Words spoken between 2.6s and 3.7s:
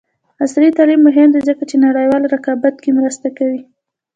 کې مرسته کوي.